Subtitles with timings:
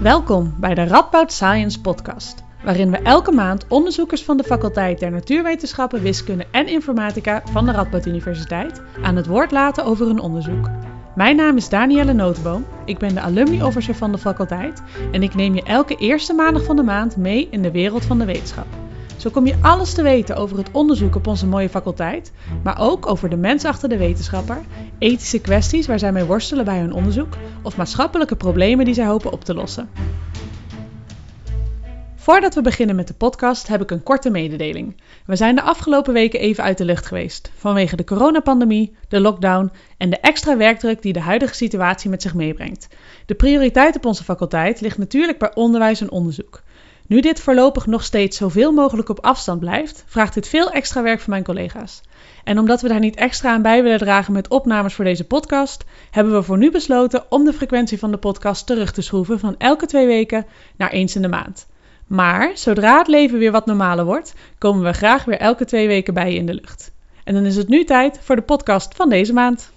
[0.00, 5.10] Welkom bij de Radboud Science Podcast, waarin we elke maand onderzoekers van de faculteit der
[5.10, 10.70] Natuurwetenschappen, Wiskunde en Informatica van de Radboud Universiteit aan het woord laten over hun onderzoek.
[11.14, 14.82] Mijn naam is Danielle Notenboom, ik ben de alumni officer van de faculteit
[15.12, 18.18] en ik neem je elke eerste maandag van de maand mee in de wereld van
[18.18, 18.85] de wetenschap.
[19.16, 22.32] Zo kom je alles te weten over het onderzoek op onze mooie faculteit,
[22.62, 24.60] maar ook over de mens achter de wetenschapper,
[24.98, 29.32] ethische kwesties waar zij mee worstelen bij hun onderzoek of maatschappelijke problemen die zij hopen
[29.32, 29.88] op te lossen.
[32.26, 35.00] Voordat we beginnen met de podcast heb ik een korte mededeling.
[35.26, 39.70] We zijn de afgelopen weken even uit de lucht geweest vanwege de coronapandemie, de lockdown
[39.96, 42.88] en de extra werkdruk die de huidige situatie met zich meebrengt.
[43.26, 46.62] De prioriteit op onze faculteit ligt natuurlijk bij onderwijs en onderzoek.
[47.08, 51.20] Nu dit voorlopig nog steeds zoveel mogelijk op afstand blijft, vraagt dit veel extra werk
[51.20, 52.00] van mijn collega's.
[52.44, 55.84] En omdat we daar niet extra aan bij willen dragen met opnames voor deze podcast,
[56.10, 59.54] hebben we voor nu besloten om de frequentie van de podcast terug te schroeven van
[59.58, 61.66] elke twee weken naar eens in de maand.
[62.06, 66.14] Maar zodra het leven weer wat normaler wordt, komen we graag weer elke twee weken
[66.14, 66.92] bij je in de lucht.
[67.24, 69.70] En dan is het nu tijd voor de podcast van deze maand.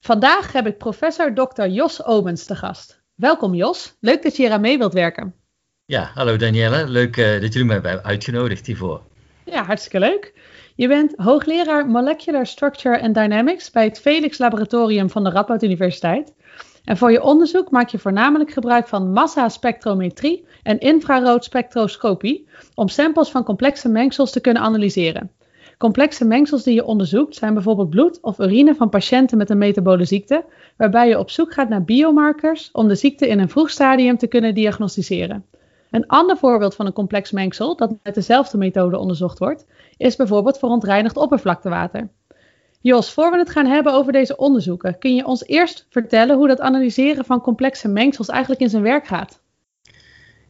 [0.00, 1.66] Vandaag heb ik professor Dr.
[1.66, 3.02] Jos Omens te gast.
[3.14, 5.45] Welkom Jos, leuk dat je hier aan mee wilt werken.
[5.88, 6.88] Ja, hallo Danielle.
[6.88, 9.02] Leuk uh, dat jullie mij hebben uitgenodigd hiervoor.
[9.44, 10.34] Ja, hartstikke leuk.
[10.74, 16.32] Je bent hoogleraar Molecular Structure and Dynamics bij het Felix Laboratorium van de Radboud Universiteit.
[16.84, 23.44] En voor je onderzoek maak je voornamelijk gebruik van massaspectrometrie en infraroodspectroscopie om samples van
[23.44, 25.30] complexe mengsels te kunnen analyseren.
[25.78, 30.04] Complexe mengsels die je onderzoekt zijn bijvoorbeeld bloed of urine van patiënten met een metabole
[30.04, 30.44] ziekte,
[30.76, 34.26] waarbij je op zoek gaat naar biomarkers om de ziekte in een vroeg stadium te
[34.26, 35.44] kunnen diagnosticeren.
[35.96, 39.66] Een ander voorbeeld van een complex mengsel dat met dezelfde methode onderzocht wordt,
[39.96, 42.08] is bijvoorbeeld verontreinigd oppervlaktewater.
[42.80, 46.48] Jos, voor we het gaan hebben over deze onderzoeken, kun je ons eerst vertellen hoe
[46.48, 49.40] dat analyseren van complexe mengsels eigenlijk in zijn werk gaat?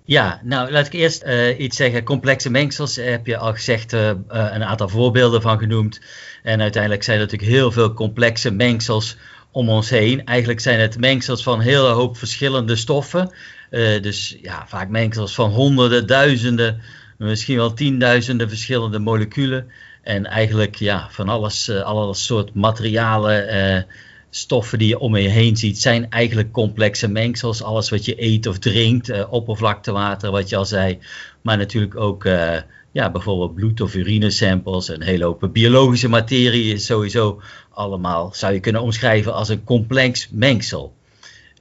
[0.05, 2.05] Ja, nou laat ik eerst uh, iets zeggen.
[2.05, 6.01] Complexe mengsels heb je al gezegd, uh, een aantal voorbeelden van genoemd.
[6.43, 9.17] En uiteindelijk zijn er natuurlijk heel veel complexe mengsels
[9.51, 10.25] om ons heen.
[10.25, 13.31] Eigenlijk zijn het mengsels van een hele hoop verschillende stoffen.
[13.77, 16.81] Uh, dus ja, vaak mengsels van honderden, duizenden,
[17.19, 19.71] misschien wel tienduizenden verschillende moleculen.
[20.03, 23.83] En eigenlijk ja, van alles, uh, alle soort materialen, uh,
[24.31, 27.63] stoffen die je om je heen ziet, zijn eigenlijk complexe mengsels.
[27.63, 30.99] Alles wat je eet of drinkt, oppervlaktewater, wat je al zei.
[31.43, 32.25] Maar natuurlijk ook
[32.93, 34.89] ja, bijvoorbeeld bloed- of urinesamples.
[34.89, 40.95] Een hele hoop biologische materie sowieso allemaal, zou je kunnen omschrijven als een complex mengsel.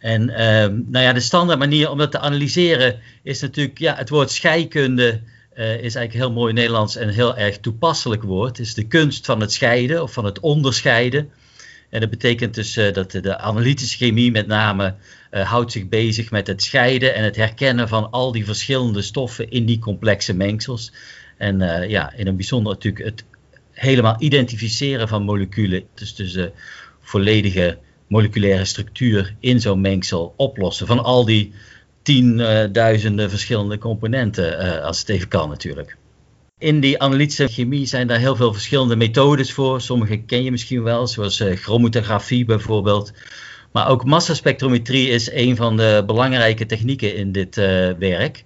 [0.06, 0.38] En uh,
[0.92, 5.22] nou ja, de standaard manier om dat te analyseren is natuurlijk, ja, het woord scheikunde
[5.56, 8.58] uh, is eigenlijk heel mooi Nederlands en heel erg toepasselijk woord.
[8.58, 11.30] Het is de kunst van het scheiden of van het onderscheiden.
[11.90, 14.96] En dat betekent dus uh, dat de analytische chemie met name
[15.32, 19.50] uh, houdt zich bezig met het scheiden en het herkennen van al die verschillende stoffen
[19.50, 20.92] in die complexe mengsels.
[21.38, 23.24] En ja, in een bijzonder natuurlijk het
[23.72, 25.84] helemaal identificeren van moleculen.
[25.94, 26.38] Dus, dus
[27.02, 27.78] volledige
[28.08, 30.88] moleculaire structuur in zo'n mengsel oplossen.
[30.88, 31.54] Van al die
[32.02, 35.98] tienduizenden verschillende componenten, uh, als het even kan natuurlijk.
[36.58, 39.82] In die analytische chemie zijn daar heel veel verschillende methodes voor.
[39.82, 43.14] Sommige ken je misschien wel, zoals uh, chromatografie bijvoorbeeld.
[43.72, 47.56] Maar ook massaspectrometrie is een van de belangrijke technieken in dit
[48.00, 48.44] werk.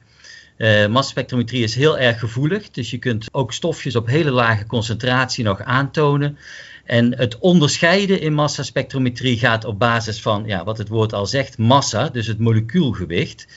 [0.58, 5.44] Uh, massaspectrometrie is heel erg gevoelig, dus je kunt ook stofjes op hele lage concentratie
[5.44, 6.38] nog aantonen.
[6.89, 11.57] En het onderscheiden in massaspectrometrie gaat op basis van, ja, wat het woord al zegt,
[11.57, 13.47] massa, dus het molecuulgewicht.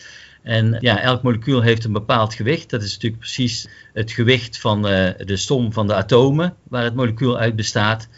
[0.43, 2.71] En ja, elk molecuul heeft een bepaald gewicht.
[2.71, 6.95] Dat is natuurlijk precies het gewicht van uh, de som van de atomen waar het
[6.95, 8.09] molecuul uit bestaat.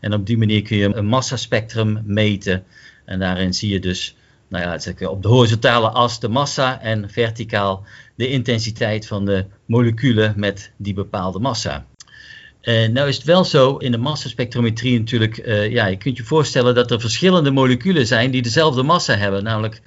[0.00, 2.64] En op die manier kun je een massaspectrum meten.
[3.04, 4.16] En daarin zie je dus
[4.48, 10.32] nou ja, op de horizontale as de massa en verticaal de intensiteit van de moleculen
[10.36, 11.86] met die bepaalde massa.
[12.64, 16.24] Uh, nou is het wel zo in de massaspectrometrie natuurlijk, uh, ja, je kunt je
[16.24, 19.44] voorstellen dat er verschillende moleculen zijn die dezelfde massa hebben.
[19.44, 19.80] Namelijk,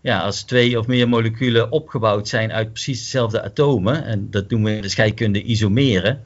[0.00, 4.70] ja, als twee of meer moleculen opgebouwd zijn uit precies dezelfde atomen, en dat noemen
[4.70, 6.22] we in de scheikunde isomeren,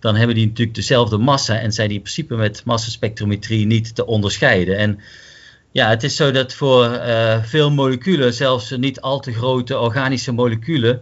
[0.00, 4.06] dan hebben die natuurlijk dezelfde massa en zijn die in principe met massaspectrometrie niet te
[4.06, 4.76] onderscheiden.
[4.76, 4.98] En
[5.72, 10.32] ja, het is zo dat voor uh, veel moleculen, zelfs niet al te grote organische
[10.32, 11.00] moleculen,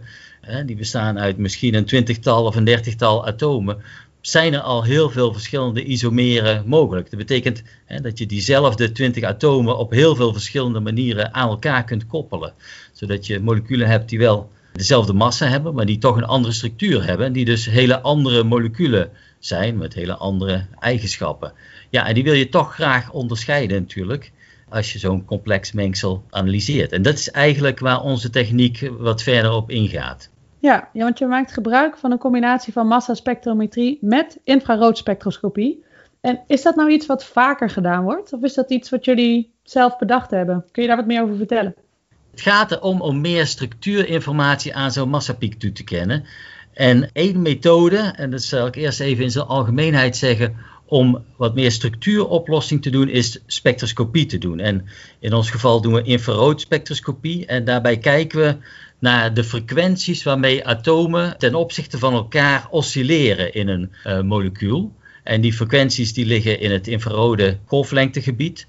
[0.65, 3.81] die bestaan uit misschien een twintigtal of een dertigtal atomen,
[4.29, 7.09] zijn er al heel veel verschillende isomeren mogelijk.
[7.09, 11.83] Dat betekent hè, dat je diezelfde 20 atomen op heel veel verschillende manieren aan elkaar
[11.83, 12.53] kunt koppelen.
[12.91, 17.05] Zodat je moleculen hebt die wel dezelfde massa hebben, maar die toch een andere structuur
[17.05, 17.25] hebben.
[17.25, 19.09] En die dus hele andere moleculen
[19.39, 21.53] zijn met hele andere eigenschappen.
[21.89, 24.31] Ja, en die wil je toch graag onderscheiden natuurlijk.
[24.69, 26.91] als je zo'n complex mengsel analyseert.
[26.91, 30.29] En dat is eigenlijk waar onze techniek wat verder op ingaat.
[30.67, 35.83] Ja, want je maakt gebruik van een combinatie van massaspectrometrie met infraroodspectroscopie.
[36.21, 38.33] En is dat nou iets wat vaker gedaan wordt?
[38.33, 40.65] Of is dat iets wat jullie zelf bedacht hebben?
[40.71, 41.75] Kun je daar wat meer over vertellen?
[42.31, 46.23] Het gaat erom om meer structuurinformatie aan zo'n massapiek toe te kennen.
[46.73, 50.55] En één methode, en dat zal ik eerst even in zijn algemeenheid zeggen,
[50.85, 54.59] om wat meer structuuroplossing te doen, is spectroscopie te doen.
[54.59, 54.85] En
[55.19, 57.45] in ons geval doen we infraroodspectroscopie.
[57.45, 58.57] En daarbij kijken we
[58.99, 64.95] naar de frequenties waarmee atomen ten opzichte van elkaar oscilleren in een uh, molecuul.
[65.23, 68.67] En die frequenties die liggen in het infrarode golflengtegebied.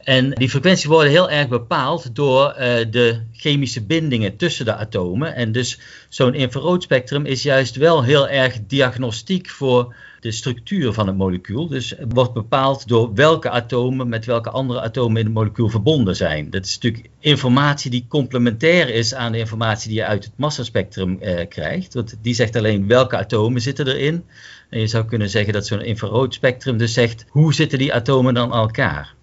[0.00, 2.56] En die frequenties worden heel erg bepaald door uh,
[2.90, 5.34] de chemische bindingen tussen de atomen.
[5.34, 5.78] En dus
[6.08, 11.68] zo'n infraroodspectrum is juist wel heel erg diagnostiek voor de structuur van het molecuul.
[11.68, 16.50] Dus wordt bepaald door welke atomen met welke andere atomen in het molecuul verbonden zijn.
[16.50, 21.18] Dat is natuurlijk informatie die complementair is aan de informatie die je uit het massaspectrum
[21.20, 21.94] eh, krijgt.
[21.94, 24.24] Want die zegt alleen welke atomen zitten erin.
[24.70, 28.52] En je zou kunnen zeggen dat zo'n infraroodspectrum dus zegt hoe zitten die atomen dan
[28.52, 29.14] elkaar.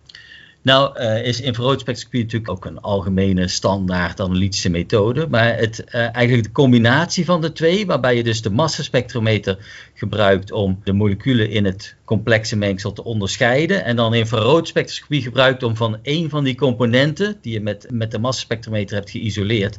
[0.67, 5.27] Nou uh, is infraroodspectroscopie natuurlijk ook een algemene standaard analytische methode.
[5.29, 9.57] Maar het, uh, eigenlijk de combinatie van de twee, waarbij je dus de massaspectrometer
[9.93, 13.83] gebruikt om de moleculen in het complexe mengsel te onderscheiden.
[13.83, 18.19] En dan infraroodspectroscopie gebruikt om van één van die componenten, die je met, met de
[18.19, 19.77] massaspectrometer hebt geïsoleerd,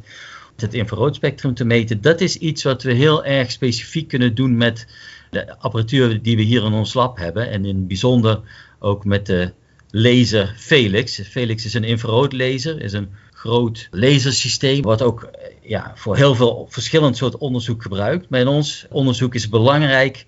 [0.55, 2.01] het infraroodspectrum te meten.
[2.01, 4.87] Dat is iets wat we heel erg specifiek kunnen doen met
[5.29, 7.49] de apparatuur die we hier in ons lab hebben.
[7.49, 8.41] En in het bijzonder
[8.79, 9.53] ook met de
[9.91, 11.21] laser Felix.
[11.29, 16.67] Felix is een infraroodlaser, is een groot lasersysteem, wat ook eh, ja, voor heel veel
[16.69, 18.29] verschillend soort onderzoek gebruikt.
[18.29, 20.25] Maar in ons onderzoek is het belangrijk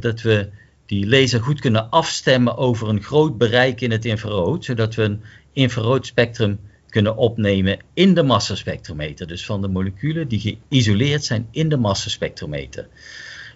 [0.00, 0.48] dat we
[0.86, 5.22] die laser goed kunnen afstemmen over een groot bereik in het infrarood, zodat we een
[5.52, 9.26] infraroodspectrum kunnen opnemen in de massaspectrometer.
[9.26, 12.88] Dus van de moleculen die geïsoleerd zijn in de massaspectrometer.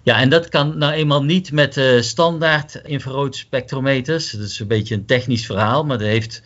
[0.05, 4.31] Ja, en dat kan nou eenmaal niet met uh, standaard infraroodspectrometers.
[4.31, 6.43] Dat is een beetje een technisch verhaal, maar dat heeft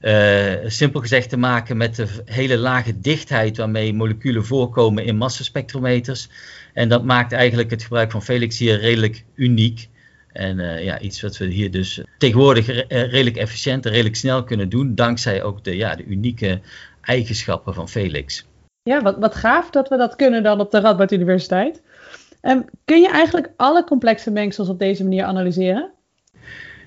[0.00, 6.28] uh, simpel gezegd te maken met de hele lage dichtheid waarmee moleculen voorkomen in massaspectrometers.
[6.72, 9.88] En dat maakt eigenlijk het gebruik van Felix hier redelijk uniek.
[10.32, 14.68] En uh, ja, iets wat we hier dus tegenwoordig redelijk efficiënt en redelijk snel kunnen
[14.68, 16.60] doen, dankzij ook de, ja, de unieke
[17.00, 18.46] eigenschappen van Felix.
[18.82, 21.82] Ja, wat, wat gaaf dat we dat kunnen dan op de Radboud Universiteit.
[22.46, 25.90] Um, kun je eigenlijk alle complexe mengsels op deze manier analyseren?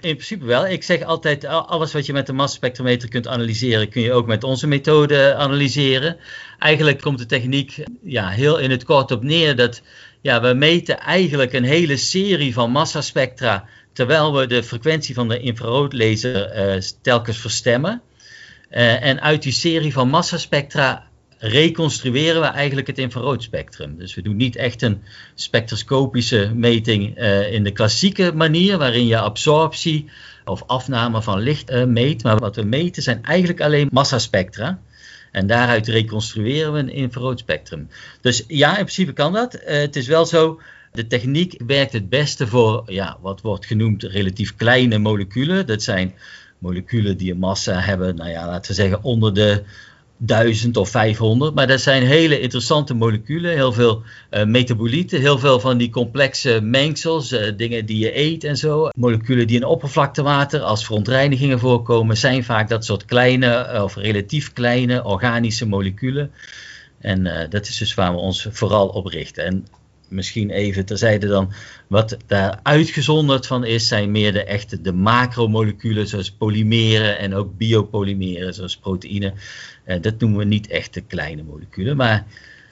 [0.01, 0.67] In principe wel.
[0.67, 4.43] Ik zeg altijd, alles wat je met de massaspectrometer kunt analyseren, kun je ook met
[4.43, 6.17] onze methode analyseren.
[6.59, 9.81] Eigenlijk komt de techniek ja, heel in het kort op neer dat
[10.21, 15.39] ja, we meten eigenlijk een hele serie van massaspectra, terwijl we de frequentie van de
[15.39, 18.01] infraroodlaser uh, telkens verstemmen.
[18.71, 21.08] Uh, en uit die serie van massaspectra
[21.39, 23.97] reconstrueren we eigenlijk het infraroodspectrum.
[23.97, 25.01] Dus we doen niet echt een
[25.35, 30.09] spectroscopische meting uh, in de klassieke manier, waarin je absorptie
[30.45, 32.23] of afname van licht uh, meet.
[32.23, 34.79] Maar wat we meten zijn eigenlijk alleen massaspectra.
[35.31, 37.87] En daaruit reconstrueren we een infraroodspectrum.
[38.21, 39.55] Dus ja, in principe kan dat.
[39.55, 40.61] Uh, het is wel zo.
[40.91, 45.67] De techniek werkt het beste voor ja, wat wordt genoemd relatief kleine moleculen.
[45.67, 46.13] Dat zijn
[46.57, 49.63] moleculen die een massa hebben, nou ja, laten we zeggen onder de
[50.21, 51.55] 1000 of 500.
[51.55, 56.59] Maar dat zijn hele interessante moleculen, heel veel uh, metabolieten, heel veel van die complexe
[56.61, 58.89] mengsels, uh, dingen die je eet en zo.
[58.95, 64.53] Moleculen die in oppervlaktewater als verontreinigingen voorkomen, zijn vaak dat soort kleine uh, of relatief
[64.53, 66.31] kleine organische moleculen.
[66.99, 69.45] En dat is dus waar we ons vooral op richten.
[69.45, 69.65] En
[70.09, 71.51] misschien even terzijde dan,
[71.87, 77.57] wat daar uitgezonderd van is, zijn meer de echte de macromoleculen, zoals polymeren en ook
[77.57, 79.33] biopolymeren, zoals proteïne.
[79.85, 82.25] Uh, dat noemen we niet echte kleine moleculen, maar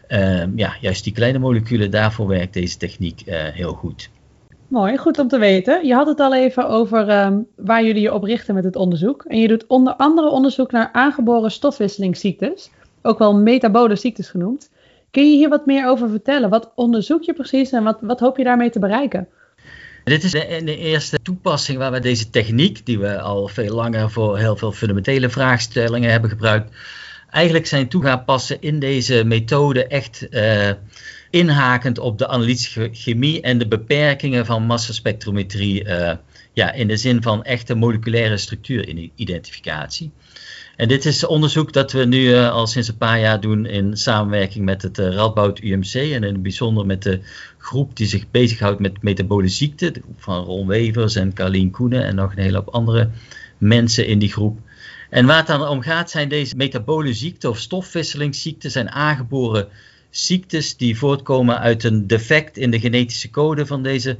[0.09, 4.09] uh, ja, juist die kleine moleculen, daarvoor werkt deze techniek uh, heel goed.
[4.67, 5.85] Mooi, goed om te weten.
[5.85, 9.23] Je had het al even over um, waar jullie je op richten met het onderzoek.
[9.27, 12.69] En je doet onder andere onderzoek naar aangeboren stofwisselingsziektes,
[13.01, 14.69] ook wel metabole ziektes genoemd.
[15.11, 16.49] Kun je hier wat meer over vertellen?
[16.49, 19.27] Wat onderzoek je precies en wat, wat hoop je daarmee te bereiken?
[20.03, 24.37] Dit is de, eerste toepassing waar we deze techniek, die we al veel langer voor
[24.37, 26.75] heel veel fundamentele vraagstellingen hebben gebruikt,
[27.29, 30.69] eigenlijk zijn toe gaan passen in deze methode echt uh,
[31.29, 35.85] inhakend op de analytische chemie en de beperkingen van massaspectrometrie.
[35.85, 36.11] Uh,
[36.53, 40.11] ja, in de zin van echte moleculaire structuuridentificatie.
[40.77, 43.97] En dit is onderzoek dat we nu uh, al sinds een paar jaar doen in
[43.97, 47.19] samenwerking met het uh, Radboud UMC en in het bijzonder met de
[47.57, 52.03] groep die zich bezighoudt met metabole ziekten, de groep van Ron Wevers en Carlien Koenen
[52.03, 53.09] en nog een hele hoop andere
[53.57, 54.59] mensen in die groep.
[55.09, 59.67] En waar het dan om gaat zijn deze metabole ziekten of stofwisselingsziekten zijn aangeboren
[60.09, 64.17] ziektes die voortkomen uit een defect in de genetische code van deze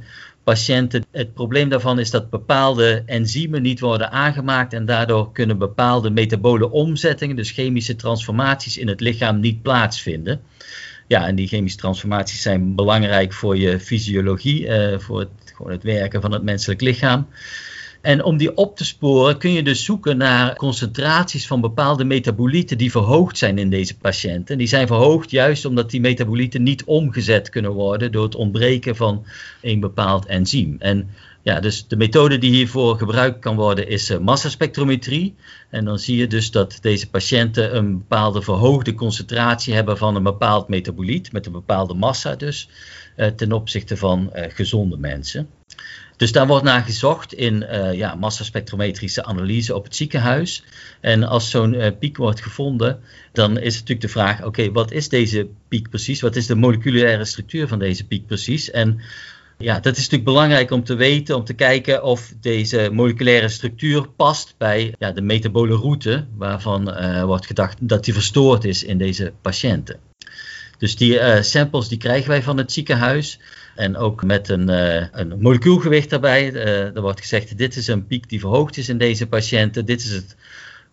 [0.48, 1.04] patiënten.
[1.10, 6.70] Het probleem daarvan is dat bepaalde enzymen niet worden aangemaakt en daardoor kunnen bepaalde metabole
[6.70, 10.40] omzettingen, dus chemische transformaties in het lichaam, niet plaatsvinden.
[11.06, 15.82] Ja, en die chemische transformaties zijn belangrijk voor je fysiologie, uh, voor het, gewoon het
[15.82, 17.26] werken van het menselijk lichaam.
[18.00, 22.78] En om die op te sporen kun je dus zoeken naar concentraties van bepaalde metabolieten
[22.78, 24.58] die verhoogd zijn in deze patiënten.
[24.58, 29.24] Die zijn verhoogd juist omdat die metabolieten niet omgezet kunnen worden door het ontbreken van
[29.62, 30.76] een bepaald enzym.
[30.78, 31.08] En
[31.42, 35.34] ja, dus de methode die hiervoor gebruikt kan worden is uh, massaspectrometrie.
[35.70, 40.22] En dan zie je dus dat deze patiënten een bepaalde verhoogde concentratie hebben van een
[40.22, 42.68] bepaald metaboliet, met een bepaalde massa dus,
[43.16, 45.48] uh, ten opzichte van uh, gezonde mensen.
[46.18, 50.64] Dus daar wordt naar gezocht in uh, ja, massaspectrometrische analyse op het ziekenhuis.
[51.00, 53.00] En als zo'n uh, piek wordt gevonden,
[53.32, 56.20] dan is natuurlijk de vraag: oké, wat is deze piek precies?
[56.20, 58.70] Wat is de moleculaire structuur van deze piek precies?
[58.70, 59.00] En
[59.58, 64.08] ja, dat is natuurlijk belangrijk om te weten, om te kijken of deze moleculaire structuur
[64.08, 68.98] past bij ja, de metabole route, waarvan uh, wordt gedacht dat die verstoord is in
[68.98, 69.98] deze patiënten.
[70.78, 73.38] Dus die samples die krijgen wij van het ziekenhuis.
[73.78, 76.52] En ook met een, uh, een molecuulgewicht daarbij.
[76.52, 79.84] Uh, er wordt gezegd, dit is een piek die verhoogd is in deze patiënten.
[79.84, 80.36] Dit is het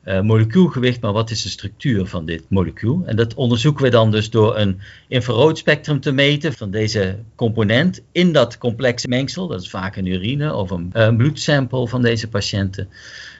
[0.05, 3.03] uh, molecuulgewicht, maar wat is de structuur van dit molecuul?
[3.05, 8.31] En dat onderzoeken we dan dus door een infraroodspectrum te meten van deze component in
[8.31, 9.47] dat complexe mengsel.
[9.47, 12.89] Dat is vaak een urine of een, een bloedsample van deze patiënten.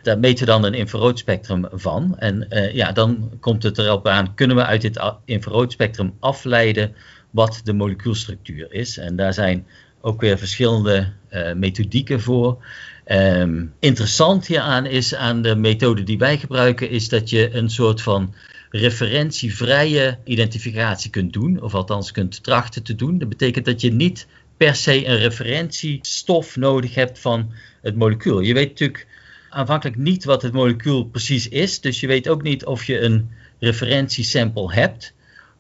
[0.03, 2.17] Daar meten we dan een infraroodspectrum van.
[2.17, 6.95] En ja, dan komt het erop aan, kunnen we uit dit infraroodspectrum afleiden
[7.31, 8.98] wat de molecuulstructuur is.
[8.98, 9.67] En daar zijn
[10.01, 11.07] ook weer verschillende
[11.55, 12.63] methodieken voor.
[13.08, 18.02] Um, interessant hieraan is aan de methode die wij gebruiken, is dat je een soort
[18.02, 18.34] van
[18.70, 23.18] referentievrije identificatie kunt doen, of althans kunt trachten te doen.
[23.18, 28.40] Dat betekent dat je niet per se een referentiestof nodig hebt van het molecuul.
[28.40, 29.08] Je weet natuurlijk
[29.50, 33.30] aanvankelijk niet wat het molecuul precies is, dus je weet ook niet of je een
[33.60, 35.14] referentiesample hebt.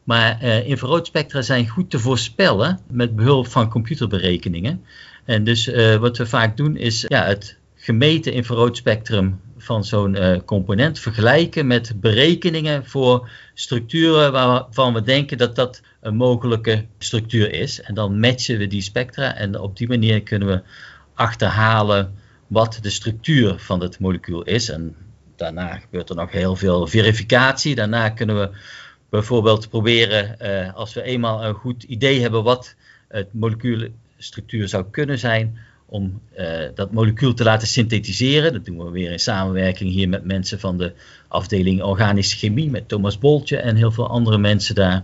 [0.05, 4.85] Maar uh, infraroodspectra zijn goed te voorspellen met behulp van computerberekeningen.
[5.23, 10.37] En dus uh, wat we vaak doen is ja, het gemeten infraroodspectrum van zo'n uh,
[10.45, 17.81] component vergelijken met berekeningen voor structuren waarvan we denken dat dat een mogelijke structuur is.
[17.81, 20.61] En dan matchen we die spectra en op die manier kunnen we
[21.13, 22.13] achterhalen
[22.47, 24.69] wat de structuur van het molecuul is.
[24.69, 24.95] En
[25.35, 27.75] daarna gebeurt er nog heel veel verificatie.
[27.75, 28.49] Daarna kunnen we
[29.15, 32.75] bijvoorbeeld proberen, uh, als we eenmaal een goed idee hebben wat
[33.07, 36.45] het molecuulstructuur zou kunnen zijn, om uh,
[36.75, 38.53] dat molecuul te laten synthetiseren.
[38.53, 40.93] Dat doen we weer in samenwerking hier met mensen van de
[41.27, 45.03] afdeling organische chemie, met Thomas Boltje en heel veel andere mensen daar.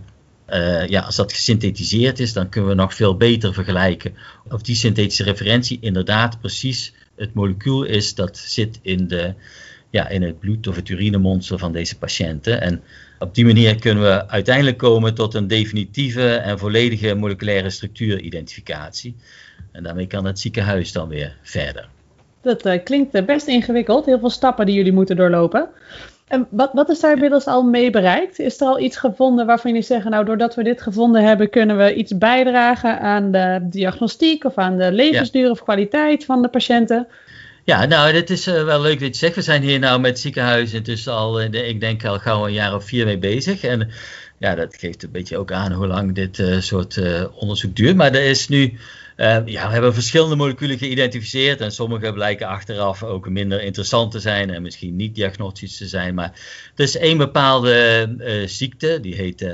[0.50, 4.14] Uh, ja, als dat gesynthetiseerd is, dan kunnen we nog veel beter vergelijken
[4.48, 9.34] of die synthetische referentie inderdaad precies het molecuul is dat zit in, de,
[9.92, 12.60] ja, in het bloed of het urinemonster van deze patiënten.
[12.60, 12.82] En
[13.18, 19.16] op die manier kunnen we uiteindelijk komen tot een definitieve en volledige moleculaire structuuridentificatie.
[19.72, 21.88] En daarmee kan het ziekenhuis dan weer verder.
[22.40, 25.68] Dat uh, klinkt best ingewikkeld, heel veel stappen die jullie moeten doorlopen.
[26.28, 28.38] En wat, wat is daar inmiddels al mee bereikt?
[28.38, 31.76] Is er al iets gevonden waarvan jullie zeggen, nou doordat we dit gevonden hebben, kunnen
[31.76, 35.50] we iets bijdragen aan de diagnostiek of aan de levensduur ja.
[35.50, 37.06] of kwaliteit van de patiënten?
[37.64, 39.34] Ja, nou, dit is uh, wel leuk dat je zegt.
[39.34, 42.52] We zijn hier nou met het ziekenhuis intussen al, uh, ik denk al gauw een
[42.52, 43.62] jaar of vier mee bezig.
[43.62, 43.90] En
[44.38, 47.00] ja, dat geeft een beetje ook aan hoe lang dit uh, soort
[47.32, 47.96] onderzoek duurt.
[47.96, 48.78] Maar er is nu,
[49.16, 51.60] ja, we hebben verschillende moleculen geïdentificeerd.
[51.60, 56.14] En sommige blijken achteraf ook minder interessant te zijn en misschien niet diagnostisch te zijn.
[56.14, 56.32] Maar
[56.74, 59.46] er is één bepaalde ziekte, die heet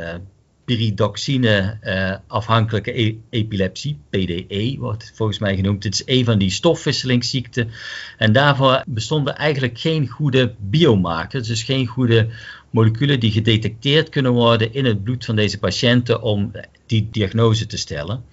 [0.69, 5.85] pyridoxine uh, afhankelijke e epilepsie, PDE wordt volgens mij genoemd.
[5.85, 7.71] Het is een van die stofwisselingsziekten.
[8.19, 12.29] En daarvoor bestonden eigenlijk geen goede biomarkers, dus geen goede
[12.71, 16.53] moleculen die gedetecteerd kunnen worden in het bloed van deze patiënten om
[16.87, 18.25] die diagnose te stellen.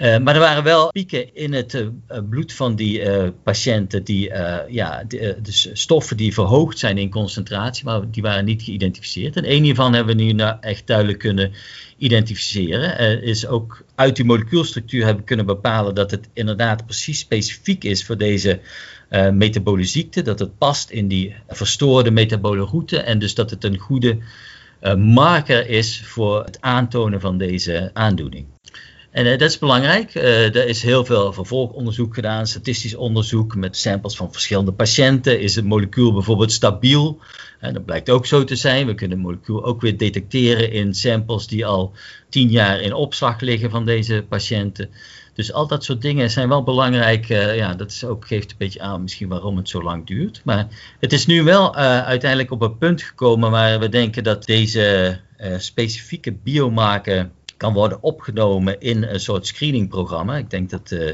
[0.00, 1.88] Uh, maar er waren wel pieken in het uh,
[2.28, 4.32] bloed van die patiënten, die,
[4.68, 5.38] ja, de,
[5.72, 9.36] stoffen die verhoogd zijn in concentratie, maar die waren niet geïdentificeerd.
[9.36, 11.52] En één hiervan hebben we nu nou echt duidelijk kunnen
[11.96, 12.98] identificeren.
[12.98, 18.04] Er is ook uit die molecuulstructuur hebben kunnen bepalen dat het inderdaad precies specifiek is
[18.04, 18.60] voor deze
[19.32, 23.78] metabole ziekte, dat het past in die verstoorde metabole route en dus dat het een
[23.78, 24.18] goede
[24.96, 28.46] marker is voor het aantonen van deze aandoening.
[29.12, 30.14] En dat is belangrijk.
[30.14, 35.40] er is heel veel vervolgonderzoek gedaan, statistisch onderzoek met samples van verschillende patiënten.
[35.40, 37.20] Is het molecuul bijvoorbeeld stabiel?
[37.60, 38.86] En dat blijkt ook zo te zijn.
[38.86, 41.92] We kunnen het molecuul ook weer detecteren in samples die al
[42.28, 44.90] tien jaar in opslag liggen van deze patiënten.
[45.34, 47.28] Dus al dat soort dingen zijn wel belangrijk.
[47.28, 50.40] Uh, ja, dat is ook, geeft een beetje aan misschien waarom het zo lang duurt.
[50.44, 50.68] Maar
[51.00, 55.18] het is nu wel uh, uiteindelijk op een punt gekomen waar we denken dat deze
[55.40, 57.30] uh, specifieke biomarker
[57.62, 60.36] kan worden opgenomen in een soort screeningprogramma.
[60.36, 61.10] Ik denk dat uh,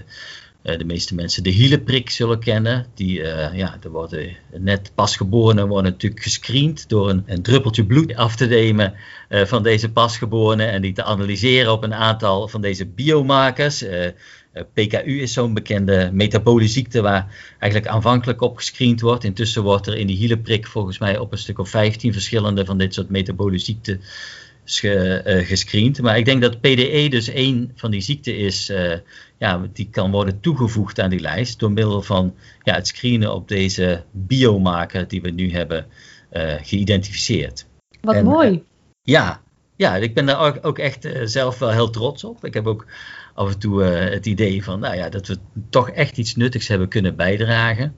[0.63, 2.87] de meeste mensen de hielenprik zullen kennen.
[2.95, 8.15] Die, uh, ja, er worden net pasgeborenen worden natuurlijk gescreend door een, een druppeltje bloed
[8.15, 8.95] af te nemen
[9.29, 13.85] van deze pasgeborenen en die te analyseren op een aantal van deze biomarkers.
[14.73, 19.25] PKU is zo'n bekende metabole ziekte waar eigenlijk aanvankelijk op gescreend wordt.
[19.25, 22.79] Intussen wordt er in die hielenprik volgens mij op een stuk of 15 verschillende van
[22.79, 24.01] dit soort metabole ziekten
[24.77, 26.03] ge, gescreend.
[26.03, 28.71] Maar ik denk dat PDE dus één van die ziekten is
[29.39, 33.49] ja, die kan worden toegevoegd aan die lijst door middel van ja, het screenen op
[33.49, 35.87] deze biomarker die we nu hebben
[36.33, 37.67] uh, geïdentificeerd.
[38.01, 38.65] Wat en, mooi.
[39.03, 39.43] Ja,
[39.77, 42.45] ja, ik ben daar ook, echt zelf wel heel trots op.
[42.45, 42.87] Ik heb ook
[43.35, 45.39] af en toe het idee van nou ja, dat we
[45.71, 47.95] toch echt iets nuttigs hebben kunnen bijdragen.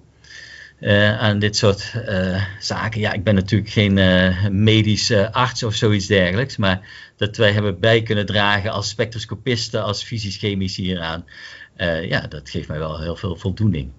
[0.80, 3.00] Uh, aan dit soort uh, zaken.
[3.00, 7.80] Ja, ik ben natuurlijk geen uh, medische arts of zoiets dergelijks, maar dat wij hebben
[7.80, 11.24] bij kunnen dragen als spectroscopisten, als fysisch-chemici hieraan,
[12.02, 13.90] ja, dat geeft mij wel heel veel voldoening.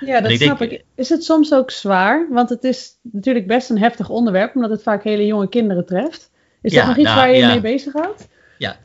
[0.00, 0.84] Ja, dat ik snap denk, ik.
[0.94, 2.26] Is het soms ook zwaar?
[2.30, 6.30] Want het is natuurlijk best een heftig onderwerp, omdat het vaak hele jonge kinderen treft.
[6.62, 7.48] Is ja, dat nog iets nou, waar je ja.
[7.48, 8.28] mee bezig houdt?
[8.58, 8.78] Ja,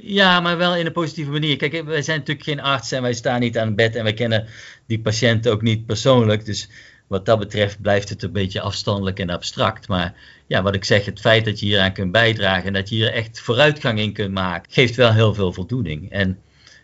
[0.00, 1.56] ja, maar wel in een positieve manier.
[1.56, 4.14] Kijk, wij zijn natuurlijk geen arts en wij staan niet aan het bed en wij
[4.14, 4.46] kennen
[4.86, 6.44] die patiënt ook niet persoonlijk.
[6.44, 6.68] Dus
[7.06, 9.88] wat dat betreft blijft het een beetje afstandelijk en abstract.
[9.88, 10.14] Maar
[10.46, 13.12] ja, wat ik zeg, het feit dat je hieraan kunt bijdragen en dat je hier
[13.12, 16.10] echt vooruitgang in kunt maken, geeft wel heel veel voldoening.
[16.10, 16.38] En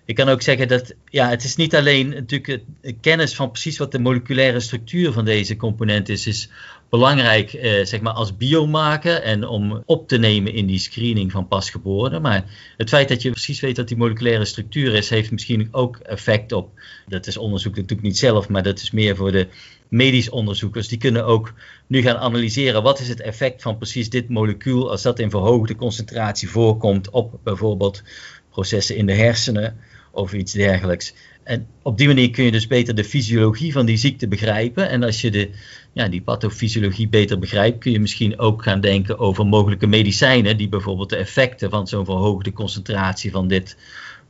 [0.04, 2.62] ik kan ook zeggen dat ja, het is niet alleen natuurlijk
[3.00, 6.48] kennis van precies wat de moleculaire structuur van deze component is, is
[6.94, 11.48] belangrijk eh, zeg maar als biomaker en om op te nemen in die screening van
[11.48, 12.22] pasgeboren.
[12.22, 12.44] Maar
[12.76, 16.52] het feit dat je precies weet wat die moleculaire structuur is, heeft misschien ook effect
[16.52, 16.70] op.
[17.06, 19.48] Dat is onderzoek natuurlijk niet zelf, maar dat is meer voor de
[19.88, 20.88] medisch onderzoekers.
[20.88, 21.52] Die kunnen ook
[21.86, 25.76] nu gaan analyseren wat is het effect van precies dit molecuul als dat in verhoogde
[25.76, 28.02] concentratie voorkomt op bijvoorbeeld
[28.50, 29.76] processen in de hersenen
[30.12, 31.14] of iets dergelijks.
[31.44, 34.88] En op die manier kun je dus beter de fysiologie van die ziekte begrijpen.
[34.88, 35.50] En als je de,
[35.92, 40.68] ja, die pathofysiologie beter begrijpt, kun je misschien ook gaan denken over mogelijke medicijnen die
[40.68, 43.76] bijvoorbeeld de effecten van zo'n verhoogde concentratie van dit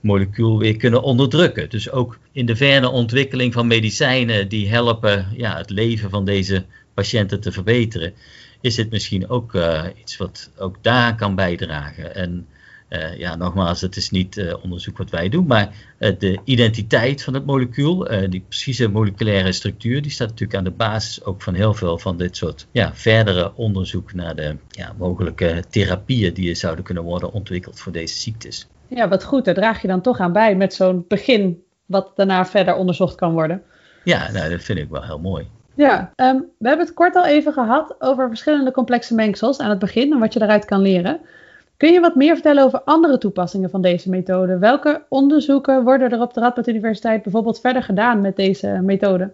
[0.00, 1.70] molecuul weer kunnen onderdrukken.
[1.70, 6.64] Dus ook in de verre ontwikkeling van medicijnen die helpen ja, het leven van deze
[6.94, 8.14] patiënten te verbeteren,
[8.60, 12.14] is dit misschien ook uh, iets wat ook daar kan bijdragen.
[12.14, 12.46] En
[12.94, 17.34] uh, ja, nogmaals, het is niet uh, onderzoek wat wij doen, maar de identiteit van
[17.34, 21.74] het molecuul, die precieze moleculaire structuur, die staat natuurlijk aan de basis ook van heel
[21.74, 26.84] veel van dit soort ja, verdere onderzoek naar de ja, mogelijke therapieën die er zouden
[26.84, 28.66] kunnen worden ontwikkeld voor deze ziektes.
[28.88, 29.44] Ja, wat goed.
[29.44, 33.32] Daar draag je dan toch aan bij met zo'n begin, wat daarna verder onderzocht kan
[33.32, 33.62] worden.
[34.04, 35.46] Ja, nou, dat vind ik wel heel mooi.
[35.74, 39.78] Ja, um, we hebben het kort al even gehad over verschillende complexe mengsels aan het
[39.78, 41.20] begin en wat je daaruit kan leren.
[41.76, 44.58] Kun je wat meer vertellen over andere toepassingen van deze methode?
[44.58, 49.32] Welke onderzoeken worden er op de Radboud Universiteit bijvoorbeeld verder gedaan met deze methode?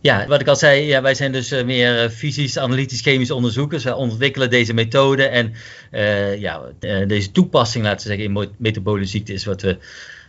[0.00, 3.30] Ja, wat ik al zei, ja, wij zijn dus uh, meer uh, fysisch, analytisch, chemisch
[3.30, 3.84] onderzoekers.
[3.84, 5.52] Wij ontwikkelen deze methode en
[5.92, 6.60] uh, ja,
[7.06, 9.78] deze toepassing, laten we zeggen, in metabole ziekte is wat we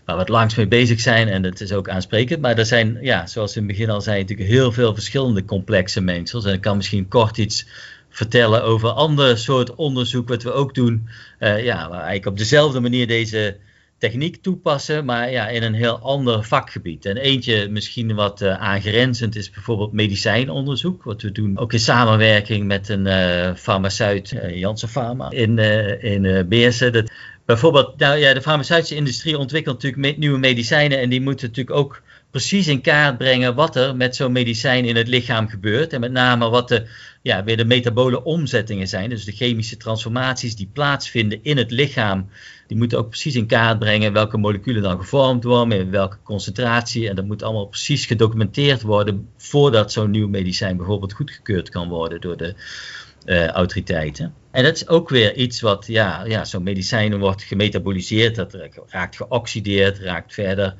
[0.06, 2.42] waar we het langst mee bezig zijn en het is ook aansprekend.
[2.42, 6.02] Maar er zijn, ja, zoals in het begin al zei, natuurlijk heel veel verschillende complexe
[6.02, 6.46] mengsels.
[6.46, 7.68] En ik kan misschien kort iets
[8.14, 11.08] vertellen over ander soort onderzoek wat we ook doen.
[11.40, 13.58] ja, waar eigenlijk op dezelfde manier deze
[14.04, 17.06] techniek toepassen, maar ja, in een heel ander vakgebied.
[17.06, 22.66] En eentje misschien wat uh, aangrenzend is bijvoorbeeld medicijnonderzoek, wat we doen ook in samenwerking
[22.66, 25.60] met een uh, farmaceut, uh, Janssen Pharma, in,
[26.00, 26.94] in Beersen.
[26.94, 27.12] Dat,
[27.46, 32.02] bijvoorbeeld, nou ja, de farmaceutische industrie ontwikkelt natuurlijk nieuwe medicijnen en die moeten natuurlijk ook
[32.34, 35.94] precies in kaart brengen wat er met zo'n medicijn in het lichaam gebeurt.
[35.94, 36.86] En met name wat de,
[37.22, 39.10] ja, weer de metabole omzettingen zijn.
[39.10, 42.30] Dus de chemische transformaties die plaatsvinden in het lichaam.
[42.68, 47.10] Die moeten ook precies in kaart brengen welke moleculen dan gevormd worden, in welke concentratie.
[47.10, 52.22] En dat moet allemaal precies gedocumenteerd worden voordat zo'n nieuw medicijn bijvoorbeeld goedgekeurd kan worden
[52.22, 52.56] door de
[53.26, 54.34] uh, autoriteiten.
[54.52, 58.58] En dat is ook weer iets wat, ja, ja zo'n medicijn wordt gemetaboliseerd, dat
[58.88, 60.76] raakt geoxideerd, raakt verder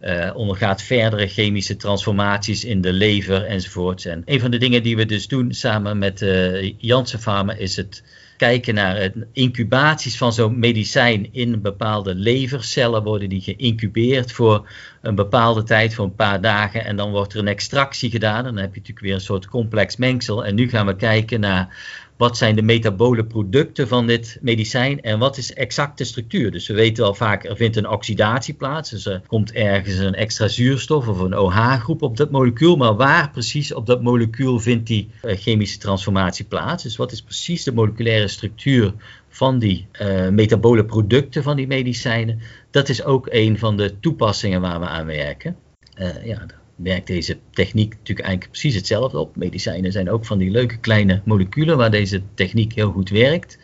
[0.00, 4.04] uh, ondergaat verdere chemische transformaties in de lever enzovoorts.
[4.04, 7.76] En een van de dingen die we dus doen samen met uh, Janssen Pharma is
[7.76, 8.02] het
[8.36, 13.02] kijken naar incubaties van zo'n medicijn in bepaalde levercellen.
[13.02, 14.68] Worden die geïncubeerd voor
[15.02, 16.84] een bepaalde tijd, voor een paar dagen.
[16.84, 18.44] En dan wordt er een extractie gedaan.
[18.44, 20.44] Dan heb je natuurlijk weer een soort complex mengsel.
[20.44, 21.76] En nu gaan we kijken naar
[22.16, 26.50] wat zijn de metabole producten van dit medicijn en wat is exact de structuur.
[26.50, 30.14] Dus we weten al vaak, er vindt een oxidatie plaats, dus er komt ergens een
[30.14, 34.86] extra zuurstof of een OH-groep op dat molecuul, maar waar precies op dat molecuul vindt
[34.86, 36.82] die uh, chemische transformatie plaats?
[36.82, 38.92] Dus wat is precies de moleculaire structuur
[39.28, 42.40] van die uh, metabole producten van die medicijnen?
[42.70, 45.56] Dat is ook een van de toepassingen waar we aan werken.
[45.98, 46.46] Uh, ja,
[46.76, 49.36] werkt deze techniek natuurlijk eigenlijk precies hetzelfde op.
[49.36, 53.58] Medicijnen zijn ook van die leuke kleine moleculen waar deze techniek heel goed werkt.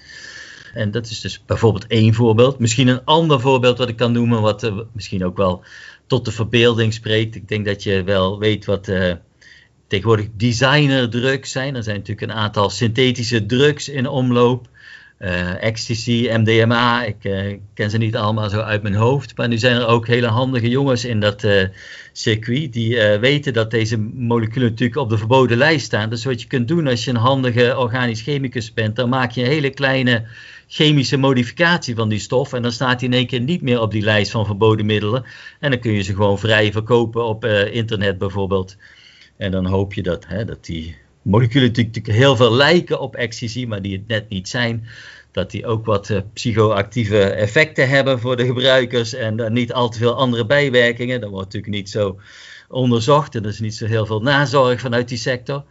[0.75, 2.59] En dat is dus bijvoorbeeld één voorbeeld.
[2.59, 5.65] Misschien een ander voorbeeld wat ik kan noemen, wat uh, misschien ook wel
[6.07, 7.35] tot de verbeelding spreekt.
[7.35, 9.13] Ik denk dat je wel weet wat uh,
[9.87, 11.75] tegenwoordig designerdrugs zijn.
[11.75, 14.69] Er zijn natuurlijk een aantal synthetische drugs in omloop.
[15.25, 19.37] Uh, ecstasy, MDMA, ik uh, ken ze niet allemaal zo uit mijn hoofd.
[19.37, 21.63] Maar nu zijn er ook hele handige jongens in dat uh,
[22.13, 26.11] circuit die weten dat deze moleculen natuurlijk op de verboden lijst staan.
[26.11, 29.41] Dus wat je kunt doen als je een handige organisch chemicus bent, dan maak je
[29.43, 30.25] een hele kleine
[30.67, 32.53] chemische modificatie van die stof.
[32.53, 35.25] En dan staat die in één keer niet meer op die lijst van verboden middelen.
[35.61, 38.77] En dan kun je ze gewoon vrij verkopen op internet bijvoorbeeld.
[39.37, 43.67] En dan hoop je dat, hè, dat die moleculen natuurlijk heel veel lijken op ecstasy,
[43.67, 44.87] maar die het net niet zijn.
[45.31, 49.89] Dat die ook wat uh, psychoactieve effecten hebben voor de gebruikers en uh, niet al
[49.89, 51.21] te veel andere bijwerkingen.
[51.21, 52.19] Dat wordt natuurlijk niet zo
[52.69, 55.65] onderzocht en er is niet zo heel veel nazorg vanuit die sector.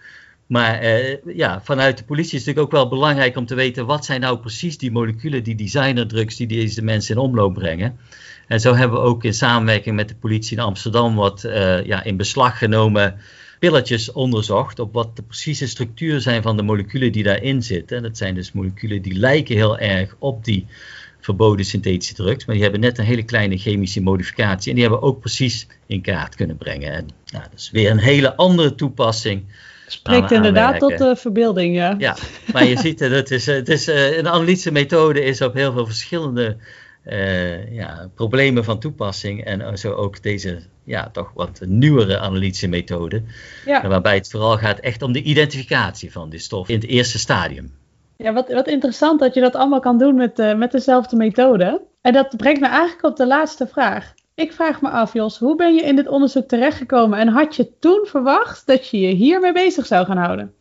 [0.48, 3.86] Maar uh, ja, vanuit de politie is het natuurlijk ook wel belangrijk om te weten
[3.86, 7.98] wat zijn nou precies die moleculen, die designerdrugs die deze mensen in omloop brengen.
[8.48, 11.42] En zo hebben we ook in samenwerking met de politie in Amsterdam wat
[11.84, 13.20] ja, in beslag genomen
[13.62, 17.98] pilletjes onderzocht op wat de precieze structuur zijn van de moleculen die daarin zitten.
[17.98, 20.66] En dat zijn dus moleculen die lijken heel erg op die
[21.20, 25.02] verboden synthetische drugs, maar die hebben net een hele kleine chemische modificatie en die hebben
[25.02, 26.92] we ook precies in kaart kunnen brengen.
[26.92, 29.44] En nou, dat is weer een hele andere toepassing.
[29.88, 31.96] Spreekt inderdaad tot de verbeelding, ja.
[31.98, 32.18] Ja,
[32.54, 35.86] maar je ziet, het is, het is, eh, een analytische methode is op heel veel
[35.86, 36.58] verschillende
[37.06, 43.24] uh, ja, problemen van toepassing en zo ook deze ja, toch wat nieuwere analytische methode.
[43.66, 43.88] Ja.
[43.88, 47.74] Waarbij het vooral gaat echt om de identificatie van die stof in het eerste stadium.
[48.18, 51.82] Ja, wat, wat interessant dat je dat allemaal kan doen met, uh, met dezelfde methode.
[52.02, 54.14] En dat brengt me eigenlijk op de laatste vraag.
[54.36, 57.78] Ik vraag me af, Jos, hoe ben je in dit onderzoek terechtgekomen en had je
[57.80, 60.54] toen verwacht dat je je hiermee bezig zou gaan houden?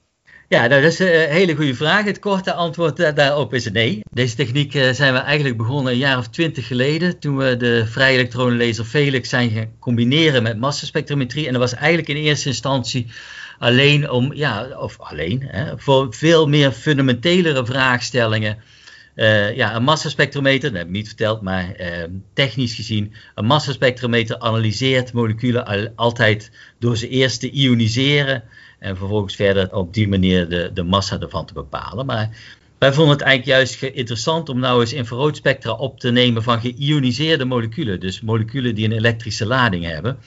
[0.53, 2.05] Ja, nou, dat is een hele goede vraag.
[2.05, 4.01] Het korte antwoord daarop is nee.
[4.11, 7.19] Deze techniek uh, zijn we eigenlijk begonnen een jaar of twintig geleden.
[7.19, 11.47] Toen we de vrije elektronenlaser Felix zijn gaan combineren met massaspectrometrie.
[11.47, 13.07] En dat was eigenlijk in eerste instantie
[13.59, 18.63] alleen om, ja, of alleen, hè, voor veel meer fundamentelere vraagstellingen.
[19.21, 21.87] Uh, ja, een massaspectrometer, dat heb ik niet verteld, maar uh,
[22.33, 28.43] technisch gezien, een massaspectrometer analyseert moleculen al, altijd door ze eerst te ioniseren
[28.79, 32.07] en vervolgens verder op die manier de, de massa ervan te bepalen.
[32.07, 32.31] Maar
[32.79, 37.45] wij vonden het eigenlijk juist interessant om nou eens infraroodspectra op te nemen van geïoniseerde
[37.45, 38.01] moleculen.
[38.01, 40.19] Dus moleculen die een elektrische lading hebben.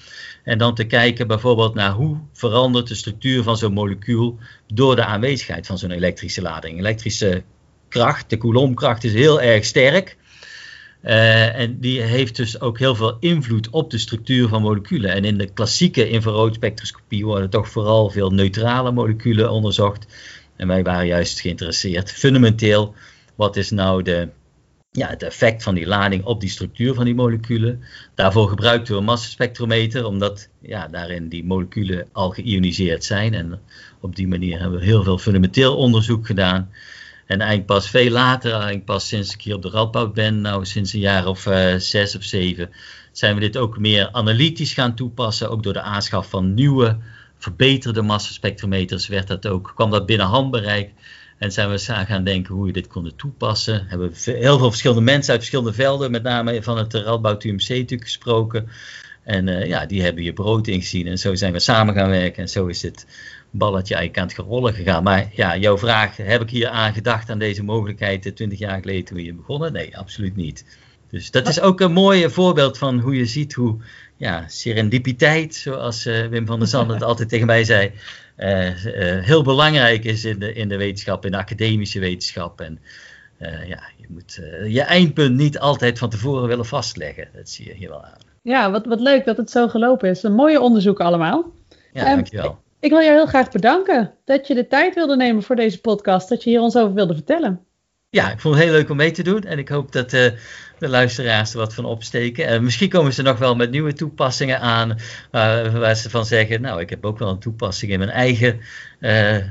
[0.44, 5.06] En dan te kijken bijvoorbeeld naar hoe verandert de structuur van zo'n molecuul door de
[5.06, 6.80] aanwezigheid van zo'n elektrische lading.
[6.80, 7.44] Elektrische
[7.94, 10.18] kracht, de Coulombkracht is heel erg sterk.
[11.04, 15.12] Uh, en die heeft dus ook heel veel invloed op de structuur van moleculen.
[15.12, 20.06] En in de klassieke infraroodspectroscopie worden toch vooral veel neutrale moleculen onderzocht.
[20.56, 22.94] En wij waren juist geïnteresseerd fundamenteel,
[23.36, 24.30] wat is nou de,
[24.92, 27.84] ja, het effect van die lading op die structuur van die moleculen.
[28.16, 33.34] Daarvoor gebruikten we een massaspectrometer, omdat ja, daarin die moleculen al geïoniseerd zijn.
[33.34, 33.60] En
[34.00, 36.70] op die manier hebben we heel veel fundamenteel onderzoek gedaan.
[37.26, 40.66] En eigenlijk pas veel later, eigenlijk pas sinds ik hier op de Radboud ben, nou
[40.66, 42.70] sinds een jaar of uh, zes of zeven,
[43.12, 45.50] zijn we dit ook meer analytisch gaan toepassen.
[45.50, 46.98] Ook door de aanschaf van nieuwe,
[47.38, 50.92] verbeterde massaspectrometers werd dat ook, kwam dat binnen handbereik.
[51.38, 53.86] En zijn we gaan denken hoe we dit konden toepassen.
[53.88, 58.04] Hebben heel veel verschillende mensen uit verschillende velden, met name van het Radboud UMC natuurlijk
[58.04, 58.70] gesproken.
[59.24, 61.08] En uh, ja, die hebben je brood ingezien.
[61.08, 62.42] En zo zijn we samen gaan werken.
[62.42, 63.06] En zo is dit
[63.54, 65.04] balletje eigenlijk aan het gerollen gegaan.
[65.04, 69.06] Maar ja, jouw vraag, heb ik hier aan gedacht aan deze mogelijkheid 20 jaar geleden
[69.06, 69.74] toen je begonnen?
[69.74, 70.66] Nee, absoluut niet.
[71.10, 73.78] Dus dat is ook een mooi voorbeeld van hoe je ziet hoe
[74.18, 77.92] ja, serendipiteit, zoals uh, Wim van der Zand het altijd tegen mij zei,
[78.38, 82.62] uh, uh, heel belangrijk is in de, in de wetenschap, in de academische wetenschap.
[82.62, 82.80] En
[83.68, 87.28] ja, je moet je eindpunt niet altijd van tevoren willen vastleggen.
[87.36, 88.18] Dat zie je hier wel aan.
[88.42, 90.24] Ja, wat, wat leuk dat het zo gelopen is.
[90.24, 91.52] Een mooie onderzoek allemaal.
[91.94, 92.63] Ja, Ehm, dankjewel.
[92.84, 96.30] Ik wil je heel graag bedanken dat je de tijd wilde nemen voor deze podcast.
[96.30, 97.66] Dat je hier ons over wilde vertellen.
[98.10, 99.44] Ja, ik vond het heel leuk om mee te doen.
[99.44, 100.32] En ik hoop dat eh,
[100.80, 102.48] de luisteraars er wat van opsteken.
[102.48, 104.92] En misschien komen ze nog wel met nieuwe toepassingen aan.
[105.32, 108.60] eh, waar ze van zeggen, nou, ik heb ook wel een toepassing in mijn eigen
[109.00, 109.44] eh, eh,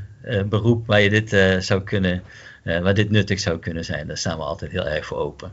[0.48, 0.86] beroep.
[0.86, 2.22] Waar, je dit, eh, zou kunnen,
[2.64, 4.06] eh, waar dit nuttig zou kunnen zijn.
[4.06, 5.52] Daar staan we altijd heel erg voor open.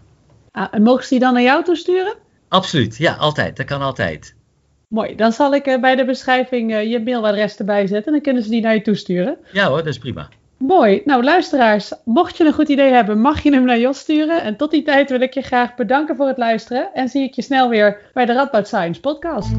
[0.52, 2.15] Ah, en mogen ze die dan naar jou toesturen?
[2.48, 3.58] Absoluut, ja, altijd.
[3.58, 4.36] Dat kan altijd.
[4.89, 8.06] Mooi, dan zal ik eh, bij de beschrijving eh, je mailadres erbij zetten.
[8.06, 9.38] En dan kunnen ze die naar je toesturen.
[9.52, 10.30] Ja hoor, dat is prima.
[10.58, 11.02] Mooi.
[11.06, 14.41] Nou, luisteraars, mocht je een goed idee hebben, mag je hem naar Jos sturen.
[14.41, 16.93] En tot die tijd wil ik je graag bedanken voor het luisteren.
[16.93, 19.49] En zie ik je snel weer bij de Radboud Science podcast.